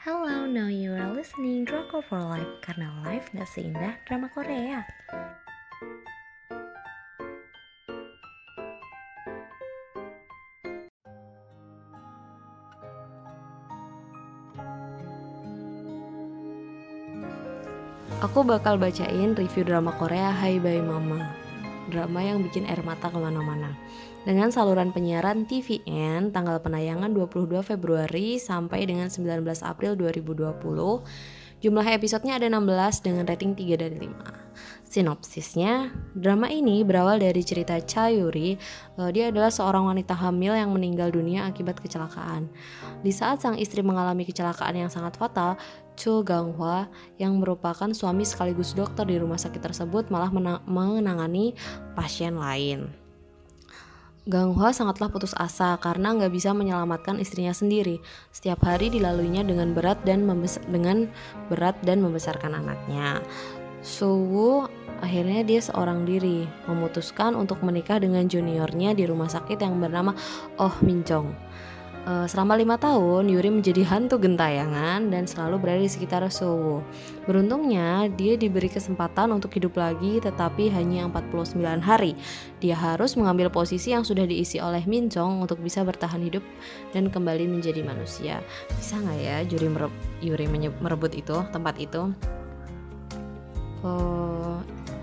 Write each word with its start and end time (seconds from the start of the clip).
Hello, 0.00 0.48
now 0.48 0.72
you 0.72 0.96
are 0.96 1.12
listening 1.12 1.68
Drama 1.68 2.00
for 2.00 2.16
Life 2.24 2.48
karena 2.64 2.88
life 3.04 3.28
gak 3.36 3.44
seindah 3.44 4.00
drama 4.08 4.32
Korea. 4.32 4.80
Aku 18.24 18.40
bakal 18.40 18.80
bacain 18.80 19.36
review 19.36 19.68
drama 19.68 19.92
Korea 20.00 20.32
Hai 20.32 20.56
Bye 20.64 20.80
Mama 20.80 21.39
Drama 21.90 22.22
yang 22.22 22.40
bikin 22.46 22.64
air 22.70 22.80
mata 22.86 23.10
ke 23.10 23.18
mana-mana. 23.18 23.74
Dengan 24.22 24.54
saluran 24.54 24.94
penyiaran 24.94 25.44
TVN 25.44 26.30
tanggal 26.30 26.62
penayangan 26.62 27.10
22 27.10 27.60
Februari 27.66 28.38
sampai 28.38 28.86
dengan 28.86 29.08
19 29.08 29.42
April 29.64 29.96
2020 29.96 30.60
Jumlah 31.60 31.84
episodenya 31.92 32.40
ada 32.40 32.48
16 32.48 33.04
dengan 33.04 33.28
rating 33.28 33.52
3 33.52 33.76
dari 33.76 33.96
5 34.00 34.79
Sinopsisnya, 34.90 35.94
drama 36.18 36.50
ini 36.50 36.82
berawal 36.82 37.22
dari 37.22 37.46
cerita 37.46 37.78
Cha 37.78 38.10
Yuri. 38.10 38.58
Uh, 38.98 39.06
dia 39.14 39.30
adalah 39.30 39.46
seorang 39.46 39.86
wanita 39.86 40.18
hamil 40.18 40.50
yang 40.58 40.74
meninggal 40.74 41.14
dunia 41.14 41.46
akibat 41.46 41.78
kecelakaan. 41.78 42.50
Di 42.98 43.14
saat 43.14 43.38
sang 43.38 43.54
istri 43.54 43.86
mengalami 43.86 44.26
kecelakaan 44.26 44.74
yang 44.74 44.90
sangat 44.90 45.14
fatal, 45.14 45.54
Cho 45.94 46.26
Gang 46.26 46.58
Hwa 46.58 46.90
yang 47.22 47.38
merupakan 47.38 47.86
suami 47.94 48.26
sekaligus 48.26 48.74
dokter 48.74 49.06
di 49.06 49.14
rumah 49.22 49.38
sakit 49.38 49.62
tersebut 49.62 50.10
malah 50.10 50.34
menangani 50.66 51.54
pasien 51.94 52.34
lain. 52.34 52.90
Gang 54.26 54.58
Hwa 54.58 54.74
sangatlah 54.74 55.06
putus 55.06 55.38
asa 55.38 55.78
karena 55.78 56.18
nggak 56.18 56.34
bisa 56.34 56.50
menyelamatkan 56.50 57.22
istrinya 57.22 57.54
sendiri. 57.54 58.02
Setiap 58.34 58.66
hari 58.66 58.90
dilaluinya 58.90 59.46
dengan 59.46 59.70
berat 59.70 60.02
dan 60.02 60.26
dengan 60.66 61.06
berat 61.46 61.78
dan 61.86 62.02
membesarkan 62.02 62.58
anaknya. 62.58 63.22
Suwu 63.80 64.68
akhirnya 65.00 65.40
dia 65.40 65.60
seorang 65.64 66.04
diri 66.04 66.44
memutuskan 66.68 67.32
untuk 67.32 67.64
menikah 67.64 67.96
dengan 67.96 68.28
juniornya 68.28 68.92
di 68.92 69.08
rumah 69.08 69.32
sakit 69.32 69.56
yang 69.56 69.80
bernama 69.80 70.12
Oh 70.60 70.76
Min 70.84 71.00
Jong. 71.00 71.32
Uh, 72.00 72.24
selama 72.24 72.56
lima 72.56 72.80
tahun, 72.80 73.28
Yuri 73.28 73.52
menjadi 73.52 73.84
hantu 73.84 74.16
gentayangan 74.16 75.12
dan 75.12 75.28
selalu 75.28 75.60
berada 75.60 75.84
di 75.84 75.92
sekitar 75.92 76.24
Sowo. 76.32 76.80
Beruntungnya, 77.28 78.08
dia 78.16 78.40
diberi 78.40 78.72
kesempatan 78.72 79.28
untuk 79.28 79.52
hidup 79.52 79.76
lagi 79.76 80.16
tetapi 80.16 80.72
hanya 80.72 81.12
49 81.12 81.60
hari. 81.84 82.16
Dia 82.56 82.72
harus 82.72 83.20
mengambil 83.20 83.52
posisi 83.52 83.92
yang 83.92 84.00
sudah 84.00 84.24
diisi 84.24 84.56
oleh 84.56 84.80
Min 84.88 85.12
Jong 85.12 85.44
untuk 85.44 85.60
bisa 85.60 85.84
bertahan 85.84 86.24
hidup 86.24 86.44
dan 86.96 87.12
kembali 87.12 87.44
menjadi 87.44 87.84
manusia. 87.84 88.40
Bisa 88.72 88.96
nggak 88.96 89.18
ya 89.20 89.36
Yuri 90.24 90.48
merebut 90.80 91.12
itu, 91.12 91.36
tempat 91.52 91.76
itu? 91.76 92.16
Uh, 93.80 94.60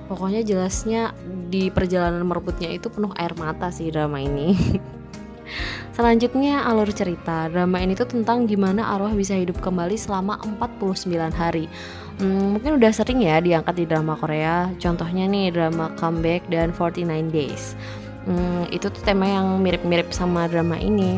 pokoknya 0.07 0.41
jelasnya 0.45 1.11
di 1.51 1.67
perjalanan 1.73 2.23
merebutnya 2.23 2.71
itu 2.71 2.87
penuh 2.87 3.11
air 3.17 3.33
mata 3.35 3.73
sih 3.73 3.91
drama 3.91 4.21
ini. 4.21 4.55
Selanjutnya 5.97 6.61
alur 6.67 6.93
cerita. 6.93 7.49
Drama 7.49 7.81
ini 7.81 7.97
tuh 7.97 8.05
tentang 8.05 8.45
gimana 8.45 8.85
arwah 8.93 9.17
bisa 9.17 9.33
hidup 9.33 9.57
kembali 9.63 9.97
selama 9.97 10.37
49 10.45 11.09
hari. 11.33 11.65
Hmm, 12.21 12.57
Mungkin 12.57 12.77
udah 12.77 12.91
sering 12.93 13.25
ya 13.25 13.41
diangkat 13.41 13.81
di 13.81 13.85
drama 13.89 14.13
Korea. 14.13 14.69
Contohnya 14.77 15.25
nih 15.25 15.49
drama 15.49 15.89
Comeback 15.97 16.45
dan 16.53 16.69
49 16.69 17.33
Days. 17.33 17.73
Hmm, 18.29 18.69
Itu 18.69 18.93
tuh 18.93 19.01
tema 19.01 19.25
yang 19.25 19.57
mirip-mirip 19.63 20.13
sama 20.13 20.45
drama 20.45 20.77
ini. 20.77 21.17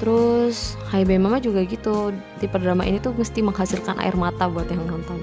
Terus 0.00 0.76
Hai 0.88 1.04
Mama 1.04 1.36
juga 1.36 1.60
gitu. 1.64 2.16
Tipe 2.40 2.56
drama 2.56 2.88
ini 2.88 3.00
tuh 3.04 3.12
mesti 3.12 3.44
menghasilkan 3.44 4.00
air 4.00 4.16
mata 4.16 4.48
buat 4.48 4.68
yang 4.72 4.84
nonton 4.88 5.20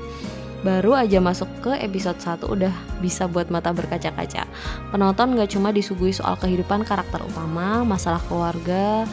Baru 0.64 0.96
aja 0.96 1.20
masuk 1.20 1.52
ke 1.60 1.76
episode 1.84 2.16
1 2.24 2.48
udah 2.48 2.72
bisa 3.04 3.28
buat 3.28 3.52
mata 3.52 3.76
berkaca-kaca. 3.76 4.48
Penonton 4.96 5.36
gak 5.36 5.52
cuma 5.52 5.76
disuguhi 5.76 6.16
soal 6.16 6.40
kehidupan 6.40 6.88
karakter 6.88 7.20
utama, 7.20 7.84
masalah 7.84 8.24
keluarga, 8.32 9.04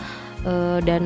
uh, 0.46 0.78
dan 0.86 1.02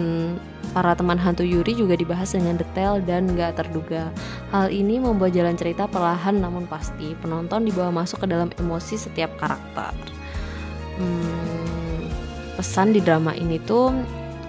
para 0.77 0.93
teman 0.93 1.17
hantu 1.17 1.49
Yuri 1.49 1.73
juga 1.73 1.97
dibahas 1.97 2.37
dengan 2.37 2.61
detail 2.61 3.01
dan 3.01 3.33
gak 3.33 3.57
terduga. 3.57 4.13
Hal 4.53 4.69
ini 4.69 5.01
membuat 5.01 5.33
jalan 5.33 5.57
cerita 5.57 5.89
perlahan 5.89 6.37
namun 6.37 6.69
pasti. 6.69 7.17
Penonton 7.25 7.65
dibawa 7.65 8.05
masuk 8.05 8.23
ke 8.23 8.27
dalam 8.29 8.53
emosi 8.61 9.01
setiap 9.01 9.33
karakter. 9.41 9.97
Hmm, 11.01 12.13
pesan 12.61 12.93
di 12.93 13.01
drama 13.01 13.33
ini 13.33 13.57
tuh 13.65 13.97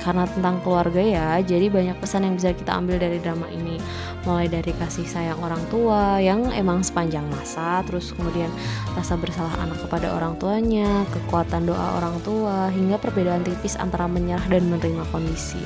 karena 0.01 0.27
tentang 0.27 0.59
keluarga 0.63 0.99
ya 0.99 1.27
jadi 1.39 1.71
banyak 1.71 1.97
pesan 1.99 2.27
yang 2.27 2.35
bisa 2.35 2.51
kita 2.51 2.75
ambil 2.75 2.99
dari 2.99 3.21
drama 3.21 3.47
ini. 3.51 3.77
Mulai 4.25 4.49
dari 4.49 4.73
kasih 4.73 5.05
sayang 5.05 5.39
orang 5.39 5.61
tua 5.69 6.17
yang 6.17 6.49
emang 6.51 6.81
sepanjang 6.81 7.23
masa 7.29 7.85
terus 7.85 8.11
kemudian 8.15 8.49
rasa 8.97 9.15
bersalah 9.15 9.53
anak 9.61 9.77
kepada 9.85 10.11
orang 10.11 10.33
tuanya 10.41 11.05
kekuatan 11.13 11.69
doa 11.69 12.01
orang 12.01 12.17
tua 12.25 12.73
hingga 12.73 12.97
perbedaan 12.97 13.45
tipis 13.45 13.77
antara 13.77 14.09
menyerah 14.09 14.45
dan 14.49 14.65
menerima 14.67 15.05
kondisi. 15.13 15.61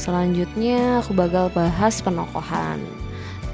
Selanjutnya 0.00 0.98
aku 0.98 1.14
bakal 1.14 1.46
bahas 1.54 2.02
penokohan 2.02 2.82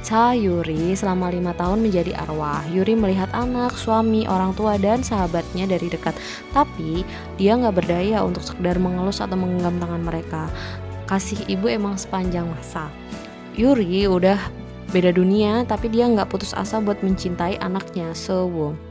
Cha 0.08 0.32
Yuri 0.32 0.96
selama 0.96 1.28
lima 1.28 1.52
tahun 1.52 1.84
menjadi 1.84 2.16
arwah. 2.16 2.64
Yuri 2.72 2.96
melihat 2.96 3.28
anak, 3.36 3.76
suami, 3.76 4.24
orang 4.24 4.56
tua, 4.56 4.80
dan 4.80 5.04
sahabatnya 5.04 5.68
dari 5.68 5.92
dekat. 5.92 6.16
Tapi 6.56 7.04
dia 7.36 7.52
nggak 7.60 7.76
berdaya 7.76 8.24
untuk 8.24 8.40
sekedar 8.40 8.80
mengelus 8.80 9.20
atau 9.20 9.36
menggenggam 9.36 9.76
tangan 9.76 10.00
mereka. 10.00 10.48
Kasih 11.04 11.44
ibu 11.44 11.68
emang 11.68 12.00
sepanjang 12.00 12.48
masa. 12.48 12.88
Yuri 13.52 14.08
udah 14.08 14.40
beda 14.96 15.12
dunia, 15.12 15.68
tapi 15.68 15.92
dia 15.92 16.08
nggak 16.08 16.32
putus 16.32 16.56
asa 16.56 16.80
buat 16.80 17.04
mencintai 17.04 17.60
anaknya, 17.60 18.08
Sewo. 18.16 18.87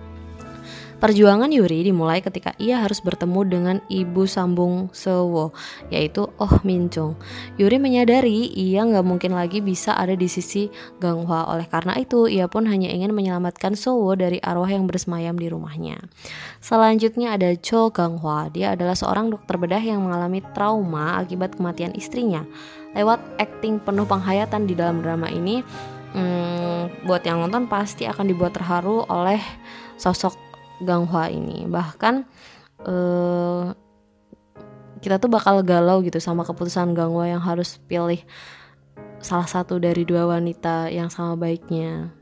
Perjuangan 0.98 1.54
Yuri 1.54 1.86
dimulai 1.86 2.26
ketika 2.26 2.58
ia 2.58 2.82
harus 2.82 3.06
bertemu 3.06 3.42
dengan 3.46 3.78
ibu 3.86 4.26
sambung 4.26 4.90
Sewo, 4.90 5.54
yaitu 5.94 6.26
Oh 6.42 6.58
Min 6.66 6.90
Jong. 6.90 7.14
Yuri 7.62 7.78
menyadari 7.78 8.50
ia 8.50 8.82
nggak 8.82 9.06
mungkin 9.06 9.38
lagi 9.38 9.62
bisa 9.62 9.94
ada 9.94 10.18
di 10.18 10.26
sisi 10.26 10.74
Gang 10.98 11.30
Hwa. 11.30 11.54
Oleh 11.54 11.70
karena 11.70 11.94
itu, 12.02 12.26
ia 12.26 12.50
pun 12.50 12.66
hanya 12.66 12.90
ingin 12.90 13.14
menyelamatkan 13.14 13.78
Sewo 13.78 14.10
dari 14.18 14.42
arwah 14.42 14.74
yang 14.74 14.90
bersemayam 14.90 15.38
di 15.38 15.54
rumahnya. 15.54 16.02
Selanjutnya 16.66 17.38
ada 17.38 17.54
Cho 17.62 17.94
Gang 17.94 18.18
Hwa. 18.18 18.50
Dia 18.50 18.74
adalah 18.74 18.98
seorang 18.98 19.30
dokter 19.30 19.54
bedah 19.54 19.84
yang 19.86 20.02
mengalami 20.02 20.42
trauma 20.58 21.22
akibat 21.22 21.62
kematian 21.62 21.94
istrinya. 21.94 22.42
Lewat 22.98 23.22
akting 23.38 23.86
penuh 23.86 24.10
penghayatan 24.10 24.66
di 24.66 24.74
dalam 24.74 25.06
drama 25.06 25.30
ini, 25.30 25.62
hmm, 26.18 27.06
buat 27.06 27.22
yang 27.22 27.38
nonton 27.46 27.70
pasti 27.70 28.10
akan 28.10 28.34
dibuat 28.34 28.58
terharu 28.58 29.06
oleh 29.06 29.38
sosok 30.02 30.47
Ganghwa 30.82 31.26
ini 31.32 31.66
bahkan 31.66 32.28
uh, 32.86 33.74
kita 35.02 35.22
tuh 35.22 35.30
bakal 35.30 35.62
galau 35.62 36.02
gitu 36.02 36.18
sama 36.18 36.46
keputusan 36.46 36.94
Ganghwa 36.98 37.30
yang 37.30 37.42
harus 37.42 37.78
pilih 37.86 38.22
salah 39.22 39.50
satu 39.50 39.82
dari 39.82 40.06
dua 40.06 40.30
wanita 40.30 40.90
yang 40.94 41.10
sama 41.10 41.38
baiknya. 41.38 42.14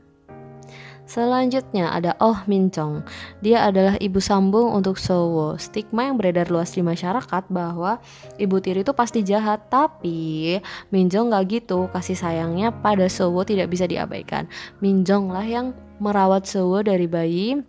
Selanjutnya 1.06 1.94
ada 1.94 2.18
Oh 2.18 2.34
Min 2.50 2.66
Chong. 2.74 3.06
Dia 3.38 3.70
adalah 3.70 3.94
ibu 4.02 4.18
sambung 4.18 4.74
untuk 4.74 4.98
Sowo. 4.98 5.54
Stigma 5.54 6.10
yang 6.10 6.18
beredar 6.18 6.50
luas 6.50 6.74
di 6.74 6.82
masyarakat 6.82 7.46
bahwa 7.46 8.02
ibu 8.42 8.58
tiri 8.58 8.82
itu 8.82 8.90
pasti 8.90 9.22
jahat, 9.22 9.70
tapi 9.70 10.58
Min 10.90 11.06
Jong 11.06 11.30
gak 11.30 11.46
gitu. 11.46 11.86
Kasih 11.94 12.18
sayangnya 12.18 12.74
pada 12.74 13.06
Sowo 13.06 13.46
tidak 13.46 13.70
bisa 13.70 13.86
diabaikan. 13.86 14.50
Min 14.82 15.06
Jong 15.06 15.30
lah 15.30 15.46
yang 15.46 15.78
merawat 16.02 16.42
Sowo 16.50 16.82
dari 16.82 17.06
bayi 17.06 17.62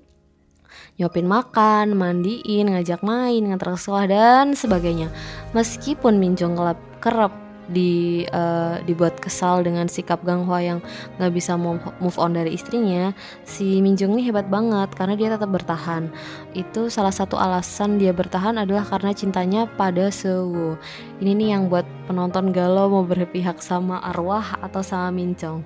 nyopin 0.98 1.28
makan, 1.30 1.96
mandiin, 1.98 2.74
ngajak 2.74 3.02
main, 3.06 3.42
ngantar 3.44 3.76
ke 3.76 3.80
sekolah 3.80 4.06
dan 4.10 4.46
sebagainya. 4.54 5.12
Meskipun 5.54 6.20
Minjong 6.20 6.58
kelap 6.58 6.80
kerap 6.98 7.34
di 7.68 8.24
uh, 8.32 8.80
dibuat 8.88 9.20
kesal 9.20 9.60
dengan 9.62 9.92
sikap 9.92 10.24
Gang 10.24 10.48
Hwa 10.48 10.64
yang 10.64 10.80
nggak 11.20 11.34
bisa 11.36 11.60
move 11.60 12.18
on 12.18 12.32
dari 12.32 12.56
istrinya, 12.56 13.12
si 13.44 13.84
Minjong 13.84 14.16
ini 14.16 14.32
hebat 14.32 14.48
banget 14.48 14.96
karena 14.96 15.20
dia 15.20 15.28
tetap 15.36 15.52
bertahan. 15.52 16.08
Itu 16.56 16.88
salah 16.88 17.12
satu 17.12 17.36
alasan 17.36 18.00
dia 18.00 18.16
bertahan 18.16 18.56
adalah 18.56 18.88
karena 18.88 19.12
cintanya 19.12 19.68
pada 19.68 20.08
Sewu. 20.08 20.80
Ini 21.20 21.32
nih 21.36 21.50
yang 21.60 21.68
buat 21.68 21.84
penonton 22.08 22.56
galau 22.56 22.88
mau 22.88 23.04
berpihak 23.04 23.60
sama 23.60 24.00
arwah 24.00 24.58
atau 24.64 24.80
sama 24.80 25.12
Minjong. 25.12 25.60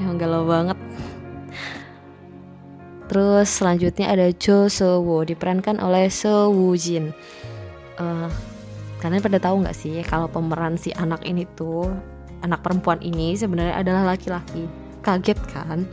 Yang 0.00 0.14
galau 0.20 0.44
banget. 0.44 0.71
Terus 3.12 3.60
selanjutnya 3.60 4.08
ada 4.08 4.32
Jo 4.32 4.72
Sewo 4.72 5.20
diperankan 5.20 5.76
oleh 5.84 6.08
Woo 6.48 6.72
Jin. 6.72 7.12
Uh, 8.00 8.24
kalian 9.04 9.20
pada 9.20 9.36
tahu 9.36 9.60
nggak 9.60 9.76
sih 9.76 10.00
kalau 10.00 10.32
pemeran 10.32 10.80
si 10.80 10.96
anak 10.96 11.20
ini 11.28 11.44
tuh 11.52 11.92
anak 12.40 12.64
perempuan 12.64 13.04
ini 13.04 13.36
sebenarnya 13.36 13.76
adalah 13.84 14.16
laki-laki. 14.16 14.64
Kaget 15.04 15.36
kan? 15.44 15.84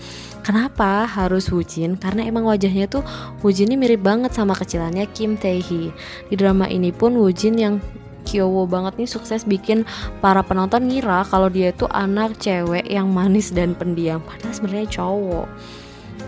Kenapa 0.48 1.04
harus 1.12 1.51
Jin? 1.68 2.00
Karena 2.00 2.24
emang 2.24 2.48
wajahnya 2.48 2.88
tuh 2.88 3.04
Jin 3.44 3.68
ini 3.68 3.75
mirip 3.75 4.00
banget 4.00 4.31
sama 4.31 4.56
kecilannya 4.56 5.04
Kim 5.12 5.36
Tae 5.36 5.60
Hee. 5.60 5.92
Di 6.31 6.39
drama 6.39 6.71
ini 6.71 6.95
pun 6.95 7.19
Jin 7.36 7.60
yang 7.60 7.83
Kyowo 8.24 8.63
banget 8.63 8.95
nih 8.95 9.12
sukses 9.12 9.44
bikin 9.44 9.83
para 10.24 10.39
penonton 10.39 10.88
ngira 10.88 11.27
kalau 11.27 11.51
dia 11.51 11.75
itu 11.75 11.83
anak 11.92 12.39
cewek 12.39 12.88
yang 12.88 13.12
manis 13.12 13.51
dan 13.51 13.75
pendiam 13.75 14.21
padahal 14.21 14.54
sebenarnya 14.54 14.88
cowok 14.88 15.48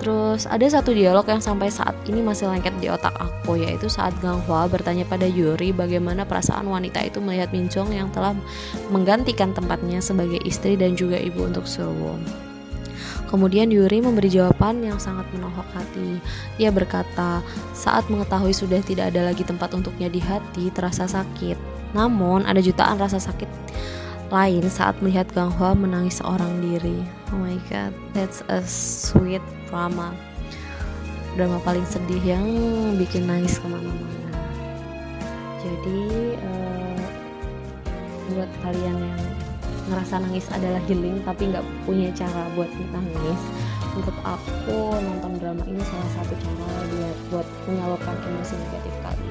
Terus 0.02 0.50
ada 0.50 0.66
satu 0.66 0.98
dialog 0.98 1.22
yang 1.30 1.38
sampai 1.38 1.70
saat 1.70 1.94
ini 2.10 2.26
masih 2.26 2.50
lengket 2.50 2.74
di 2.82 2.90
otak 2.90 3.14
aku 3.22 3.62
yaitu 3.62 3.86
saat 3.86 4.18
Gang 4.18 4.42
Hwa 4.50 4.66
bertanya 4.66 5.06
pada 5.06 5.30
Yuri 5.30 5.70
bagaimana 5.70 6.26
perasaan 6.26 6.66
wanita 6.66 7.06
itu 7.06 7.22
melihat 7.22 7.54
Min 7.54 7.70
Jong 7.70 7.94
yang 7.94 8.10
telah 8.10 8.34
menggantikan 8.90 9.54
tempatnya 9.54 10.02
sebagai 10.02 10.42
istri 10.42 10.74
dan 10.74 10.98
juga 10.98 11.22
ibu 11.22 11.46
untuk 11.46 11.70
Sewon. 11.70 12.18
Kemudian 13.30 13.70
Yuri 13.70 14.02
memberi 14.02 14.28
jawaban 14.28 14.82
yang 14.82 14.98
sangat 14.98 15.30
menohok 15.38 15.70
hati. 15.72 16.18
Ia 16.58 16.74
berkata, 16.74 17.40
saat 17.72 18.10
mengetahui 18.10 18.52
sudah 18.52 18.84
tidak 18.84 19.14
ada 19.14 19.32
lagi 19.32 19.48
tempat 19.48 19.72
untuknya 19.72 20.12
di 20.12 20.20
hati, 20.20 20.68
terasa 20.74 21.08
sakit. 21.08 21.56
Namun, 21.96 22.44
ada 22.44 22.60
jutaan 22.60 23.00
rasa 23.00 23.24
sakit 23.24 23.48
lain 24.32 24.64
saat 24.72 24.96
melihat 25.04 25.28
Gang 25.36 25.52
Hwa 25.60 25.76
menangis 25.76 26.24
seorang 26.24 26.64
diri. 26.64 27.04
Oh 27.36 27.40
my 27.44 27.60
god, 27.68 27.92
that's 28.16 28.40
a 28.48 28.64
sweet 28.64 29.44
drama. 29.68 30.16
Drama 31.36 31.60
paling 31.68 31.84
sedih 31.84 32.24
yang 32.24 32.48
bikin 32.96 33.28
nangis 33.28 33.60
ke 33.60 33.68
mana-mana. 33.68 34.32
Jadi 35.60 36.02
uh, 36.40 37.00
buat 38.32 38.52
kalian 38.64 38.96
yang 38.96 39.22
ngerasa 39.92 40.24
nangis 40.24 40.48
adalah 40.56 40.80
healing 40.88 41.20
tapi 41.28 41.52
nggak 41.52 41.68
punya 41.84 42.08
cara 42.16 42.48
buat 42.56 42.72
nangis, 42.72 43.42
untuk 44.00 44.16
aku 44.24 44.96
nonton 44.96 45.36
drama 45.44 45.64
ini 45.68 45.84
salah 45.84 46.10
satu 46.16 46.34
cara 46.40 46.68
buat 46.88 47.18
buat 47.36 47.48
menyalurkan 47.68 48.16
emosi 48.24 48.56
negatif 48.56 48.96
kalian. 49.04 49.31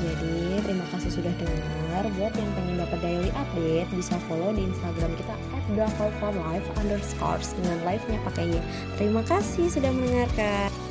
Jadi 0.00 0.64
terima 0.64 0.86
kasih 0.96 1.12
sudah 1.12 1.32
dengar. 1.36 2.08
Buat 2.16 2.32
yang 2.32 2.50
pengen 2.56 2.76
dapat 2.80 2.98
daily 3.04 3.30
update 3.36 3.88
bisa 3.92 4.16
follow 4.24 4.48
di 4.56 4.64
Instagram 4.64 5.12
kita 5.20 5.34
@drakolforlife 5.76 6.66
underscore 6.80 7.44
dengan 7.60 7.76
live-nya 7.84 8.18
pakai 8.24 8.44
y. 8.48 8.60
Terima 8.96 9.20
kasih 9.28 9.68
sudah 9.68 9.92
mendengarkan. 9.92 10.89